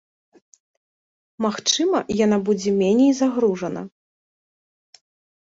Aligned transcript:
Магчыма 1.45 1.97
яна 2.25 2.37
будзе 2.49 2.71
меней 2.81 3.11
загружана. 3.21 3.81